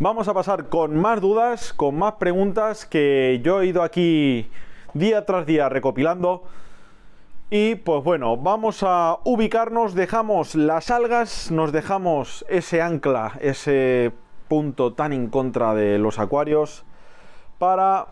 Vamos 0.00 0.26
a 0.26 0.34
pasar 0.34 0.68
con 0.68 0.96
más 0.96 1.20
dudas, 1.20 1.72
con 1.72 1.96
más 1.96 2.14
preguntas 2.14 2.84
que 2.84 3.40
yo 3.44 3.62
he 3.62 3.66
ido 3.66 3.84
aquí 3.84 4.50
día 4.92 5.24
tras 5.24 5.46
día 5.46 5.68
recopilando. 5.68 6.42
Y 7.48 7.76
pues 7.76 8.02
bueno, 8.02 8.36
vamos 8.36 8.82
a 8.82 9.18
ubicarnos, 9.22 9.94
dejamos 9.94 10.56
las 10.56 10.90
algas, 10.90 11.52
nos 11.52 11.70
dejamos 11.70 12.44
ese 12.48 12.82
ancla, 12.82 13.38
ese 13.40 14.10
punto 14.48 14.92
tan 14.92 15.12
en 15.12 15.28
contra 15.28 15.74
de 15.74 15.98
los 15.98 16.18
acuarios, 16.18 16.84
para 17.58 18.06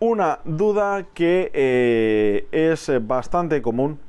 una 0.00 0.40
duda 0.44 1.06
que 1.14 1.50
eh, 1.54 2.48
es 2.50 2.90
bastante 3.06 3.62
común. 3.62 4.00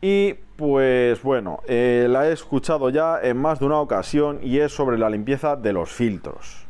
Y 0.00 0.34
pues 0.56 1.22
bueno, 1.22 1.60
eh, 1.68 2.06
la 2.10 2.28
he 2.28 2.32
escuchado 2.32 2.90
ya 2.90 3.20
en 3.22 3.36
más 3.36 3.60
de 3.60 3.66
una 3.66 3.78
ocasión 3.78 4.40
y 4.42 4.58
es 4.58 4.72
sobre 4.72 4.98
la 4.98 5.08
limpieza 5.08 5.54
de 5.54 5.72
los 5.72 5.92
filtros. 5.92 6.66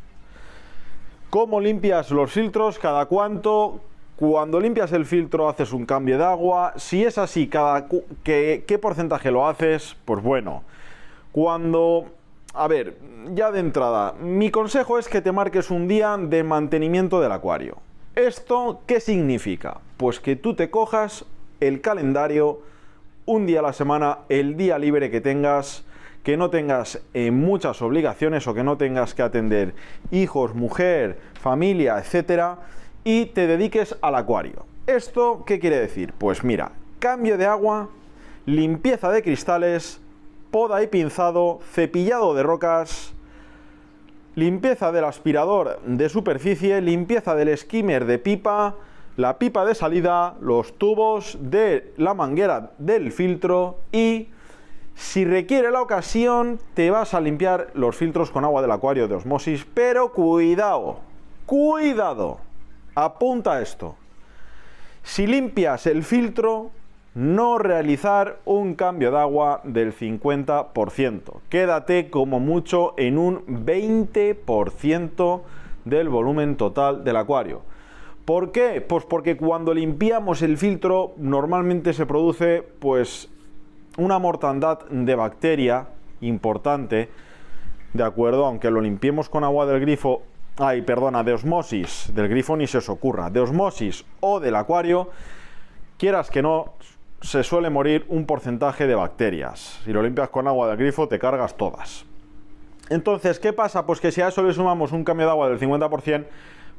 ¿Cómo 1.31 1.59
limpias 1.59 2.11
los 2.11 2.31
filtros? 2.31 2.77
¿Cada 2.77 3.07
cuánto? 3.07 3.79
Cuando 4.17 4.59
limpias 4.59 4.91
el 4.91 5.05
filtro 5.05 5.49
haces 5.49 5.73
un 5.73 5.87
cambio 5.87 6.19
de 6.19 6.23
agua. 6.23 6.73
Si 6.75 7.03
es 7.03 7.17
así, 7.17 7.47
cada 7.47 7.87
¿qué, 8.23 8.63
¿qué 8.67 8.77
porcentaje 8.77 9.31
lo 9.31 9.47
haces? 9.47 9.95
Pues 10.05 10.21
bueno, 10.21 10.61
cuando... 11.31 12.05
A 12.55 12.67
ver, 12.67 12.99
ya 13.33 13.51
de 13.51 13.59
entrada, 13.59 14.13
mi 14.21 14.51
consejo 14.51 14.99
es 14.99 15.07
que 15.07 15.21
te 15.21 15.31
marques 15.31 15.71
un 15.71 15.87
día 15.87 16.15
de 16.19 16.43
mantenimiento 16.43 17.19
del 17.19 17.31
acuario. 17.31 17.77
¿Esto 18.13 18.81
qué 18.85 18.99
significa? 18.99 19.79
Pues 19.97 20.19
que 20.19 20.35
tú 20.35 20.53
te 20.53 20.69
cojas 20.69 21.25
el 21.59 21.81
calendario 21.81 22.61
un 23.25 23.47
día 23.47 23.61
a 23.61 23.63
la 23.63 23.73
semana, 23.73 24.19
el 24.29 24.55
día 24.55 24.77
libre 24.77 25.09
que 25.09 25.19
tengas, 25.19 25.83
que 26.21 26.37
no 26.37 26.51
tengas 26.51 27.01
eh, 27.15 27.31
muchas 27.31 27.81
obligaciones 27.81 28.45
o 28.45 28.53
que 28.53 28.63
no 28.63 28.77
tengas 28.77 29.15
que 29.15 29.23
atender 29.23 29.73
hijos, 30.11 30.53
mujer, 30.53 31.17
familia, 31.33 31.97
etcétera, 31.97 32.59
y 33.03 33.25
te 33.25 33.47
dediques 33.47 33.97
al 33.99 34.13
acuario. 34.13 34.67
¿Esto 34.85 35.43
qué 35.47 35.59
quiere 35.59 35.79
decir? 35.79 36.13
Pues 36.19 36.43
mira, 36.43 36.73
cambio 36.99 37.35
de 37.35 37.47
agua, 37.47 37.89
limpieza 38.45 39.09
de 39.09 39.23
cristales, 39.23 40.02
poda 40.53 40.83
y 40.83 40.87
pinzado, 40.87 41.61
cepillado 41.71 42.35
de 42.35 42.43
rocas, 42.43 43.11
limpieza 44.35 44.91
del 44.91 45.05
aspirador 45.05 45.79
de 45.83 46.07
superficie, 46.09 46.79
limpieza 46.79 47.33
del 47.33 47.57
skimmer 47.57 48.05
de 48.05 48.19
pipa, 48.19 48.75
la 49.17 49.39
pipa 49.39 49.65
de 49.65 49.73
salida, 49.73 50.35
los 50.41 50.77
tubos 50.77 51.39
de 51.41 51.91
la 51.97 52.13
manguera 52.13 52.69
del 52.77 53.11
filtro 53.11 53.79
y 53.91 54.27
si 54.93 55.25
requiere 55.25 55.71
la 55.71 55.81
ocasión 55.81 56.59
te 56.75 56.91
vas 56.91 57.15
a 57.15 57.19
limpiar 57.19 57.71
los 57.73 57.95
filtros 57.95 58.29
con 58.29 58.45
agua 58.45 58.61
del 58.61 58.69
acuario 58.69 59.07
de 59.07 59.15
osmosis, 59.15 59.65
pero 59.73 60.11
cuidado, 60.11 60.99
cuidado, 61.47 62.37
apunta 62.93 63.59
esto. 63.59 63.95
Si 65.01 65.25
limpias 65.25 65.87
el 65.87 66.03
filtro, 66.03 66.69
no 67.15 67.59
realizar 67.59 68.39
un 68.45 68.73
cambio 68.73 69.11
de 69.11 69.19
agua 69.19 69.61
del 69.63 69.93
50%. 69.93 71.41
Quédate 71.49 72.09
como 72.09 72.39
mucho 72.39 72.93
en 72.97 73.17
un 73.17 73.45
20% 73.45 75.41
del 75.85 76.09
volumen 76.09 76.55
total 76.55 77.03
del 77.03 77.17
acuario. 77.17 77.61
¿Por 78.25 78.51
qué? 78.51 78.81
Pues 78.81 79.05
porque 79.05 79.37
cuando 79.37 79.73
limpiamos 79.73 80.41
el 80.41 80.57
filtro 80.57 81.13
normalmente 81.17 81.93
se 81.93 82.05
produce 82.05 82.63
pues 82.79 83.29
una 83.97 84.17
mortandad 84.17 84.79
de 84.89 85.15
bacteria 85.15 85.87
importante, 86.21 87.09
¿de 87.93 88.03
acuerdo? 88.03 88.45
Aunque 88.45 88.71
lo 88.71 88.81
limpiemos 88.81 89.29
con 89.29 89.43
agua 89.43 89.65
del 89.65 89.81
grifo, 89.81 90.23
ay, 90.57 90.81
perdona, 90.81 91.23
de 91.23 91.33
osmosis, 91.33 92.11
del 92.15 92.29
grifo 92.29 92.55
ni 92.55 92.65
se 92.65 92.77
os 92.77 92.89
ocurra, 92.89 93.29
de 93.29 93.41
osmosis 93.41 94.05
o 94.21 94.39
del 94.39 94.55
acuario, 94.55 95.09
quieras 95.97 96.31
que 96.31 96.41
no, 96.41 96.73
se 97.23 97.41
suele 97.41 97.69
morir 97.69 98.05
un 98.09 98.25
porcentaje 98.25 98.85
de 98.85 98.95
bacterias. 98.95 99.79
Si 99.85 99.93
lo 99.93 100.03
limpias 100.03 100.29
con 100.29 100.47
agua 100.47 100.67
del 100.67 100.77
grifo, 100.77 101.07
te 101.07 101.19
cargas 101.19 101.55
todas. 101.55 102.05
Entonces, 102.89 103.39
¿qué 103.39 103.53
pasa? 103.53 103.85
Pues 103.85 104.01
que 104.01 104.11
si 104.11 104.21
a 104.21 104.27
eso 104.27 104.43
le 104.43 104.53
sumamos 104.53 104.91
un 104.91 105.05
cambio 105.05 105.25
de 105.25 105.31
agua 105.31 105.49
del 105.49 105.57
50%, 105.57 106.25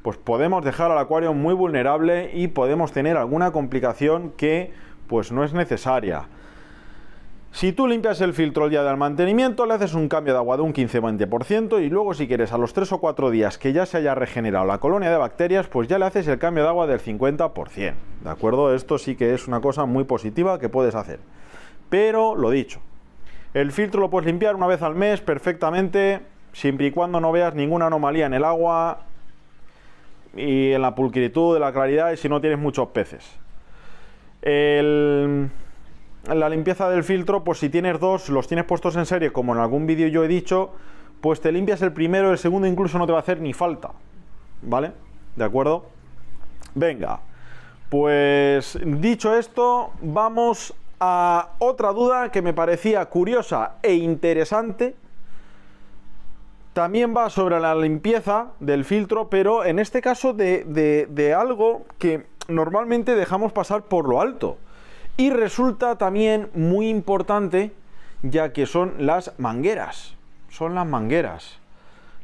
pues 0.03 0.19
podemos 0.19 0.63
dejar 0.63 0.91
al 0.91 0.99
acuario 0.99 1.33
muy 1.33 1.55
vulnerable 1.55 2.31
y 2.35 2.49
podemos 2.49 2.93
tener 2.93 3.17
alguna 3.17 3.53
complicación 3.53 4.33
que 4.37 4.73
pues 5.07 5.33
no 5.33 5.45
es 5.45 5.55
necesaria. 5.55 6.29
Si 7.55 7.73
tú 7.73 7.87
limpias 7.87 8.21
el 8.21 8.35
filtro 8.35 8.65
el 8.65 8.71
día 8.73 8.83
del 8.83 8.97
mantenimiento, 8.97 9.65
le 9.65 9.75
haces 9.75 9.95
un 9.95 10.09
cambio 10.09 10.33
de 10.33 10.41
agua 10.41 10.57
de 10.57 10.65
un 10.65 10.75
15-20% 10.75 11.85
y 11.85 11.89
luego 11.89 12.13
si 12.13 12.27
quieres 12.27 12.53
a 12.53 12.59
los 12.59 12.73
3 12.73 12.91
o 12.91 12.99
4 12.99 13.31
días 13.31 13.59
que 13.59 13.73
ya 13.73 13.87
se 13.87 13.99
haya 13.99 14.17
regenerado 14.17 14.65
la 14.65 14.79
colonia 14.79 15.09
de 15.09 15.17
bacterias, 15.17 15.69
pues 15.69 15.87
ya 15.87 16.01
le 16.01 16.05
haces 16.05 16.27
el 16.27 16.41
cambio 16.41 16.65
de 16.65 16.71
agua 16.71 16.89
del 16.89 16.99
50%. 16.99 17.95
¿De 18.25 18.29
acuerdo? 18.29 18.75
Esto 18.75 18.99
sí 18.99 19.15
que 19.15 19.35
es 19.35 19.47
una 19.47 19.61
cosa 19.61 19.85
muy 19.85 20.03
positiva 20.03 20.59
que 20.59 20.69
puedes 20.69 20.97
hacer. 20.97 21.21
Pero 21.91 22.35
lo 22.35 22.51
dicho, 22.51 22.81
el 23.55 23.71
filtro 23.71 24.01
lo 24.01 24.11
puedes 24.11 24.27
limpiar 24.27 24.57
una 24.57 24.67
vez 24.67 24.83
al 24.83 24.97
mes 24.97 25.21
perfectamente, 25.21 26.23
siempre 26.53 26.87
y 26.87 26.91
cuando 26.91 27.21
no 27.21 27.31
veas 27.31 27.55
ninguna 27.55 27.87
anomalía 27.87 28.27
en 28.27 28.35
el 28.35 28.45
agua, 28.45 29.03
y 30.35 30.73
en 30.73 30.83
la 30.83 30.97
pulcritud, 30.97 31.55
de 31.55 31.61
la 31.61 31.73
claridad 31.73 32.11
y 32.11 32.17
si 32.17 32.29
no 32.29 32.41
tienes 32.41 32.59
muchos 32.59 32.89
peces. 32.89 33.25
La 36.27 36.49
limpieza 36.49 36.89
del 36.89 37.05
filtro, 37.05 37.45
pues 37.45 37.59
si 37.59 37.69
tienes 37.69 38.01
dos, 38.01 38.29
los 38.29 38.47
tienes 38.47 38.65
puestos 38.65 38.97
en 38.97 39.07
serie, 39.07 39.33
como 39.33 39.55
en 39.55 39.61
algún 39.61 39.87
vídeo 39.87 40.09
yo 40.09 40.25
he 40.25 40.29
dicho, 40.29 40.71
pues 41.21 41.41
te 41.41 41.53
limpias 41.53 41.83
el 41.83 41.93
primero, 41.93 42.31
el 42.31 42.39
segundo 42.39 42.67
incluso 42.67 42.99
no 42.99 43.07
te 43.07 43.13
va 43.13 43.19
a 43.19 43.23
hacer 43.23 43.41
ni 43.41 43.53
falta. 43.53 43.91
¿Vale? 44.63 44.93
¿De 45.37 45.45
acuerdo? 45.45 45.87
Venga. 46.75 47.21
Pues 47.91 48.79
dicho 48.83 49.37
esto, 49.37 49.93
vamos 50.01 50.75
a 51.01 51.51
otra 51.59 51.93
duda 51.93 52.31
que 52.31 52.43
me 52.43 52.55
parecía 52.55 53.05
curiosa 53.07 53.75
e 53.83 53.95
interesante 53.95 54.95
también 56.75 57.15
va 57.17 57.31
sobre 57.31 57.61
la 57.61 57.75
limpieza 57.75 58.49
del 58.59 58.85
filtro, 58.85 59.31
pero 59.31 59.65
en 59.65 59.79
este 59.79 60.03
caso 60.03 60.35
de, 60.35 61.35
algo 61.39 61.83
que 61.99 62.27
normalmente 62.49 63.15
dejamos 63.15 63.53
pasar 63.53 63.83
por 63.85 64.09
lo 64.09 64.21
alto. 64.21 64.59
Y 65.17 65.31
resulta 65.31 65.97
también 65.97 66.51
muy 66.55 66.89
importante, 66.89 67.73
ya 68.23 68.53
que 68.53 68.67
son 68.67 68.95
las 68.99 69.33
mangueras. 69.39 70.17
Son 70.49 70.75
las 70.75 70.87
mangueras. 70.87 71.61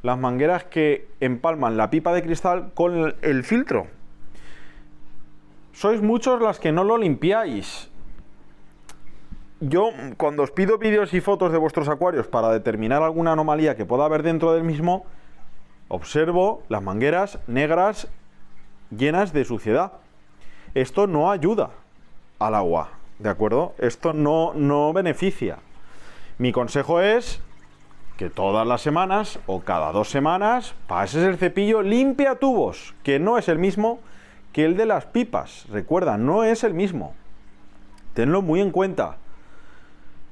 Las 0.02 0.18
mangueras 0.18 0.64
que 0.64 1.08
empalman 1.20 1.76
la 1.76 1.90
pipa 1.90 2.12
de 2.12 2.22
cristal 2.22 2.72
con 2.74 3.14
el 3.22 3.44
filtro. 3.44 3.86
Sois 5.72 6.02
muchos 6.02 6.42
las 6.42 6.58
que 6.58 6.72
no 6.72 6.84
lo 6.84 6.98
limpiáis. 6.98 7.88
yo 9.60 9.90
cuando 10.16 10.42
os 10.42 10.50
pido 10.50 10.78
vídeos 10.78 11.12
y 11.12 11.20
fotos 11.20 11.52
de 11.52 11.58
vuestros 11.58 11.88
acuarios 11.88 12.26
para 12.26 12.50
determinar 12.50 13.02
alguna 13.02 13.32
anomalía 13.32 13.76
que 13.76 13.84
pueda 13.84 14.06
haber 14.06 14.22
dentro 14.22 14.54
del 14.54 14.64
mismo, 14.64 15.04
observo 15.88 16.62
las 16.68 16.82
mangueras 16.82 17.38
negras 17.46 18.08
llenas 18.90 19.32
de 19.32 19.44
suciedad. 19.44 19.92
Esto 20.74 21.06
no 21.06 21.30
ayuda 21.30 21.70
al 22.40 22.56
agua, 22.56 22.90
¿de 23.20 23.28
acuerdo? 23.28 23.74
Esto 23.78 24.12
no, 24.12 24.52
no 24.54 24.92
beneficia. 24.92 25.58
Mi 26.38 26.50
consejo 26.50 27.00
es 27.00 27.40
que 28.16 28.30
todas 28.30 28.66
las 28.66 28.80
semanas 28.80 29.38
o 29.46 29.60
cada 29.60 29.92
dos 29.92 30.10
semanas 30.10 30.74
pases 30.86 31.22
el 31.24 31.38
cepillo 31.38 31.82
limpia 31.82 32.34
tubos, 32.34 32.94
que 33.02 33.18
no 33.20 33.38
es 33.38 33.48
el 33.48 33.58
mismo 33.58 34.00
que 34.52 34.64
el 34.64 34.76
de 34.76 34.86
las 34.86 35.06
pipas. 35.06 35.66
Recuerda, 35.70 36.18
no 36.18 36.44
es 36.44 36.64
el 36.64 36.74
mismo. 36.74 37.14
Tenlo 38.14 38.42
muy 38.42 38.60
en 38.60 38.70
cuenta. 38.70 39.18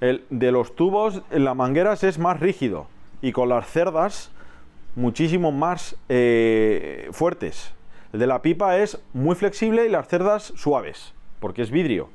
El 0.01 0.25
de 0.31 0.53
los 0.53 0.75
tubos 0.75 1.23
en 1.31 1.45
las 1.45 1.57
mangueras 1.57 2.05
es 2.05 2.19
más 2.19 2.41
rígido 2.41 2.89
y 3.23 3.33
con 3.33 3.49
las 3.49 3.67
cerdas 3.69 4.31
muchísimo 4.97 5.53
más 5.53 5.97
eh, 6.09 7.09
fuertes. 7.13 7.73
El 8.13 8.21
de 8.21 8.27
la 8.27 8.43
pipa 8.43 8.79
es 8.79 9.01
muy 9.13 9.37
flexible 9.37 9.87
y 9.87 9.89
las 9.89 10.09
cerdas 10.09 10.53
suaves, 10.57 11.15
porque 11.41 11.63
es 11.63 11.71
vidrio. 11.71 12.09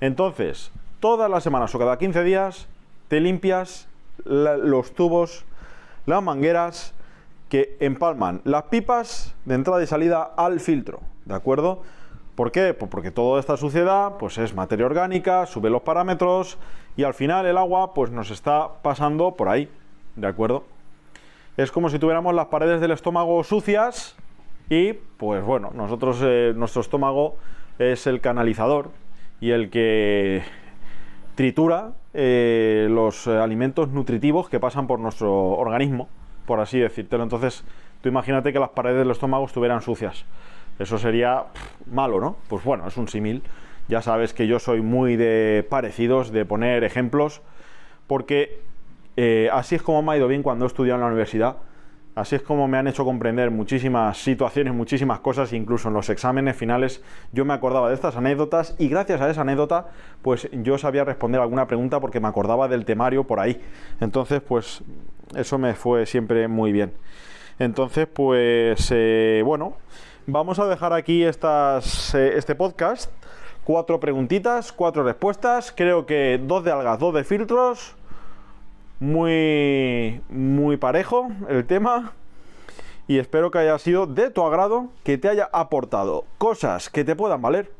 Entonces, 0.00 0.70
todas 1.00 1.30
las 1.30 1.42
semanas 1.42 1.74
o 1.74 1.78
cada 1.78 1.98
15 1.98 2.24
días 2.24 2.68
te 3.08 3.20
limpias 3.20 3.88
los 4.24 4.94
tubos, 4.94 5.44
las 6.06 6.22
mangueras 6.22 6.94
que 7.48 7.76
empalman 7.80 8.40
las 8.44 8.64
pipas 8.64 9.34
de 9.44 9.54
entrada 9.54 9.82
y 9.82 9.86
salida 9.86 10.22
al 10.36 10.60
filtro, 10.60 11.00
¿de 11.24 11.34
acuerdo? 11.34 11.82
¿Por 12.34 12.50
qué? 12.50 12.74
Pues 12.74 12.90
porque 12.90 13.10
toda 13.10 13.38
esta 13.38 13.56
suciedad 13.56 14.14
pues 14.18 14.38
es 14.38 14.54
materia 14.54 14.86
orgánica, 14.86 15.46
sube 15.46 15.70
los 15.70 15.82
parámetros 15.82 16.58
y 16.96 17.04
al 17.04 17.14
final 17.14 17.46
el 17.46 17.56
agua 17.56 17.94
pues 17.94 18.10
nos 18.10 18.30
está 18.30 18.68
pasando 18.82 19.36
por 19.36 19.48
ahí, 19.48 19.68
¿de 20.16 20.26
acuerdo? 20.26 20.64
Es 21.56 21.70
como 21.70 21.88
si 21.88 22.00
tuviéramos 22.00 22.34
las 22.34 22.46
paredes 22.46 22.80
del 22.80 22.90
estómago 22.90 23.44
sucias 23.44 24.16
y 24.68 24.94
pues 24.94 25.44
bueno, 25.44 25.70
nosotros 25.74 26.18
eh, 26.22 26.52
nuestro 26.56 26.80
estómago 26.80 27.36
es 27.78 28.06
el 28.06 28.20
canalizador 28.20 28.90
y 29.40 29.50
el 29.50 29.70
que 29.70 30.42
tritura 31.34 31.92
eh, 32.12 32.86
los 32.90 33.26
alimentos 33.26 33.88
nutritivos 33.88 34.48
que 34.48 34.60
pasan 34.60 34.86
por 34.86 35.00
nuestro 35.00 35.32
organismo, 35.32 36.08
por 36.46 36.60
así 36.60 36.78
decírtelo. 36.78 37.22
Entonces, 37.22 37.64
tú 38.00 38.08
imagínate 38.08 38.52
que 38.52 38.58
las 38.58 38.70
paredes 38.70 38.98
del 38.98 39.10
estómago 39.10 39.44
estuvieran 39.44 39.82
sucias. 39.82 40.24
Eso 40.78 40.98
sería 40.98 41.44
malo, 41.86 42.20
¿no? 42.20 42.36
Pues 42.48 42.64
bueno, 42.64 42.86
es 42.86 42.96
un 42.96 43.08
símil. 43.08 43.42
Ya 43.88 44.00
sabes 44.02 44.32
que 44.32 44.46
yo 44.46 44.58
soy 44.58 44.80
muy 44.80 45.16
de 45.16 45.66
parecidos, 45.68 46.32
de 46.32 46.44
poner 46.44 46.84
ejemplos, 46.84 47.42
porque 48.06 48.60
eh, 49.16 49.48
así 49.52 49.74
es 49.74 49.82
como 49.82 50.02
me 50.02 50.12
ha 50.12 50.16
ido 50.16 50.26
bien 50.26 50.42
cuando 50.42 50.64
he 50.64 50.68
estudiado 50.68 50.96
en 50.96 51.02
la 51.02 51.08
universidad. 51.08 51.56
Así 52.14 52.36
es 52.36 52.42
como 52.42 52.68
me 52.68 52.78
han 52.78 52.86
hecho 52.86 53.04
comprender 53.04 53.50
muchísimas 53.50 54.18
situaciones, 54.18 54.72
muchísimas 54.72 55.20
cosas, 55.20 55.52
incluso 55.52 55.88
en 55.88 55.94
los 55.94 56.08
exámenes 56.10 56.56
finales 56.56 57.02
yo 57.32 57.44
me 57.44 57.54
acordaba 57.54 57.88
de 57.88 57.94
estas 57.94 58.16
anécdotas 58.16 58.76
y 58.78 58.88
gracias 58.88 59.20
a 59.20 59.28
esa 59.28 59.40
anécdota 59.40 59.88
pues 60.22 60.48
yo 60.52 60.78
sabía 60.78 61.04
responder 61.04 61.40
alguna 61.40 61.66
pregunta 61.66 61.98
porque 61.98 62.20
me 62.20 62.28
acordaba 62.28 62.68
del 62.68 62.84
temario 62.84 63.24
por 63.24 63.40
ahí. 63.40 63.60
Entonces 64.00 64.40
pues 64.40 64.82
eso 65.34 65.58
me 65.58 65.74
fue 65.74 66.06
siempre 66.06 66.46
muy 66.46 66.70
bien. 66.70 66.92
Entonces 67.58 68.06
pues 68.06 68.90
eh, 68.92 69.42
bueno, 69.44 69.74
Vamos 70.26 70.58
a 70.58 70.66
dejar 70.66 70.94
aquí 70.94 71.22
eh, 71.22 71.30
este 71.30 72.54
podcast. 72.54 73.10
Cuatro 73.62 74.00
preguntitas, 74.00 74.72
cuatro 74.72 75.02
respuestas. 75.02 75.70
Creo 75.70 76.06
que 76.06 76.40
dos 76.42 76.64
de 76.64 76.72
algas, 76.72 76.98
dos 76.98 77.12
de 77.12 77.24
filtros. 77.24 77.94
Muy, 79.04 80.22
muy 80.30 80.78
parejo 80.78 81.28
el 81.50 81.66
tema. 81.66 82.12
Y 83.06 83.18
espero 83.18 83.50
que 83.50 83.58
haya 83.58 83.78
sido 83.78 84.06
de 84.06 84.30
tu 84.30 84.42
agrado, 84.42 84.88
que 85.02 85.18
te 85.18 85.28
haya 85.28 85.50
aportado 85.52 86.24
cosas 86.38 86.88
que 86.88 87.04
te 87.04 87.14
puedan 87.14 87.42
valer. 87.42 87.70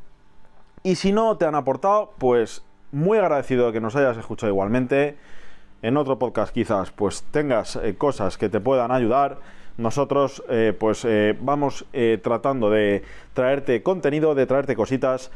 Y 0.83 0.97
si 0.97 1.13
no 1.13 1.39
te 1.39 1.47
han 1.47 1.55
aportado, 1.55 2.13
pues 2.19 2.63
muy 2.93 3.17
agradecido 3.17 3.69
de 3.69 3.73
que 3.73 3.81
nos 3.81 3.97
hayas 3.97 4.19
escuchado 4.19 4.53
igualmente. 4.53 5.17
En 5.81 5.97
otro 5.97 6.19
podcast 6.19 6.53
quizás 6.53 6.91
pues 6.91 7.23
tengas 7.31 7.77
eh, 7.77 7.95
cosas 7.97 8.37
que 8.37 8.51
te 8.51 8.61
puedan 8.61 8.93
ayudar 8.93 9.39
nosotros 9.79 10.45
eh, 10.51 10.77
pues 10.79 11.07
eh, 11.07 11.39
vamos 11.41 11.87
tratando 12.23 12.69
de 12.69 13.03
traerte 13.33 13.83
contenido, 13.83 14.35
de 14.35 14.45
traerte 14.45 14.77
cositas. 14.77 15.31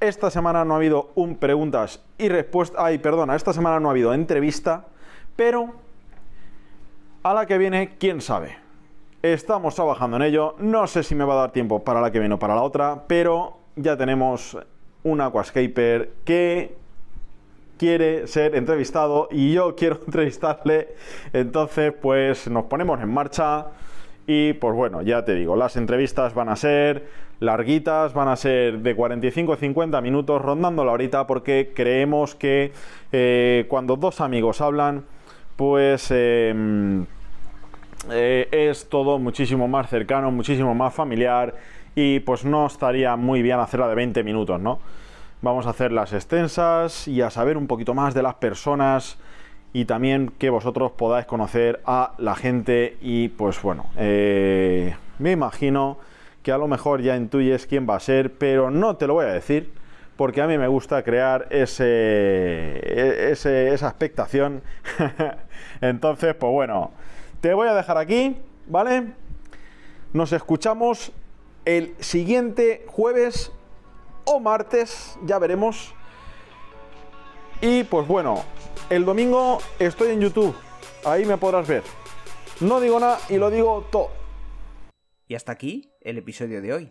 Esta 0.00 0.30
semana 0.30 0.66
no 0.66 0.74
ha 0.74 0.76
habido 0.76 1.12
un 1.14 1.36
preguntas 1.36 2.02
y 2.18 2.28
respuestas. 2.28 2.78
Ay, 2.78 2.98
perdona, 2.98 3.36
esta 3.36 3.54
semana 3.54 3.80
no 3.80 3.88
ha 3.88 3.92
habido 3.92 4.12
entrevista, 4.12 4.84
pero 5.36 5.74
a 7.22 7.34
la 7.34 7.46
que 7.46 7.58
viene, 7.58 7.96
quién 7.98 8.20
sabe. 8.20 8.56
Estamos 9.22 9.74
trabajando 9.74 10.16
en 10.16 10.22
ello. 10.22 10.54
No 10.58 10.86
sé 10.86 11.02
si 11.02 11.14
me 11.14 11.24
va 11.24 11.34
a 11.34 11.36
dar 11.36 11.52
tiempo 11.52 11.84
para 11.84 12.00
la 12.00 12.10
que 12.10 12.18
viene 12.18 12.34
o 12.34 12.38
para 12.38 12.54
la 12.54 12.62
otra, 12.62 13.04
pero 13.06 13.58
ya 13.76 13.96
tenemos 13.96 14.56
un 15.02 15.20
aquascaper 15.20 16.12
que 16.24 16.76
quiere 17.76 18.26
ser 18.26 18.54
entrevistado 18.54 19.28
y 19.30 19.52
yo 19.52 19.74
quiero 19.76 20.00
entrevistarle. 20.04 20.94
Entonces, 21.32 21.92
pues 21.92 22.48
nos 22.48 22.64
ponemos 22.64 23.00
en 23.00 23.12
marcha 23.12 23.66
y 24.26 24.52
pues 24.54 24.74
bueno, 24.74 25.02
ya 25.02 25.24
te 25.24 25.34
digo, 25.34 25.56
las 25.56 25.76
entrevistas 25.76 26.34
van 26.34 26.48
a 26.48 26.56
ser 26.56 27.06
larguitas, 27.40 28.12
van 28.12 28.28
a 28.28 28.36
ser 28.36 28.78
de 28.80 28.94
45 28.94 29.54
a 29.54 29.56
50 29.56 30.00
minutos, 30.02 30.40
rondando 30.40 30.84
la 30.84 30.92
horita, 30.92 31.26
porque 31.26 31.72
creemos 31.74 32.34
que 32.34 32.72
eh, 33.12 33.66
cuando 33.68 33.96
dos 33.96 34.20
amigos 34.20 34.60
hablan, 34.60 35.04
pues 35.56 36.10
em, 36.10 37.06
eh, 38.10 38.48
es 38.50 38.88
todo 38.88 39.18
muchísimo 39.18 39.68
más 39.68 39.88
cercano, 39.90 40.30
muchísimo 40.30 40.74
más 40.74 40.94
familiar 40.94 41.54
y 41.94 42.20
pues 42.20 42.44
no 42.44 42.66
estaría 42.66 43.16
muy 43.16 43.42
bien 43.42 43.58
hacerla 43.58 43.88
de 43.88 43.94
20 43.94 44.22
minutos, 44.24 44.60
¿no? 44.60 44.78
Vamos 45.42 45.66
a 45.66 45.70
hacer 45.70 45.92
las 45.92 46.12
extensas 46.12 47.08
y 47.08 47.22
a 47.22 47.30
saber 47.30 47.56
un 47.56 47.66
poquito 47.66 47.94
más 47.94 48.14
de 48.14 48.22
las 48.22 48.34
personas 48.34 49.18
y 49.72 49.84
también 49.84 50.32
que 50.38 50.50
vosotros 50.50 50.92
podáis 50.92 51.26
conocer 51.26 51.80
a 51.84 52.12
la 52.18 52.34
gente 52.34 52.96
y 53.00 53.28
pues 53.28 53.60
bueno, 53.62 53.86
eh, 53.96 54.94
me 55.18 55.32
imagino 55.32 55.98
que 56.42 56.52
a 56.52 56.58
lo 56.58 56.68
mejor 56.68 57.02
ya 57.02 57.16
intuyes 57.16 57.66
quién 57.66 57.86
va 57.88 57.96
a 57.96 58.00
ser, 58.00 58.32
pero 58.34 58.70
no 58.70 58.96
te 58.96 59.06
lo 59.06 59.14
voy 59.14 59.26
a 59.26 59.32
decir 59.32 59.79
porque 60.20 60.42
a 60.42 60.46
mí 60.46 60.58
me 60.58 60.68
gusta 60.68 61.02
crear 61.02 61.46
ese, 61.48 61.82
e, 61.86 63.30
esa 63.32 63.88
expectación. 63.88 64.62
Entonces, 65.80 66.34
pues 66.34 66.52
bueno, 66.52 66.90
te 67.40 67.54
voy 67.54 67.68
a 67.68 67.72
dejar 67.72 67.96
aquí, 67.96 68.36
¿vale? 68.66 69.14
Nos 70.12 70.34
escuchamos 70.34 71.10
el 71.64 71.94
siguiente 72.00 72.84
jueves 72.88 73.50
o 74.26 74.40
martes, 74.40 75.18
ya 75.24 75.38
veremos. 75.38 75.94
Y 77.62 77.84
pues 77.84 78.06
bueno, 78.06 78.44
el 78.90 79.06
domingo 79.06 79.60
estoy 79.78 80.10
en 80.10 80.20
YouTube, 80.20 80.54
ahí 81.02 81.24
me 81.24 81.38
podrás 81.38 81.66
ver. 81.66 81.82
No 82.60 82.78
digo 82.78 83.00
nada 83.00 83.18
y 83.30 83.38
lo 83.38 83.48
digo 83.48 83.88
todo. 83.90 84.10
Y 85.28 85.34
hasta 85.34 85.52
aquí 85.52 85.90
el 86.02 86.18
episodio 86.18 86.60
de 86.60 86.74
hoy. 86.74 86.90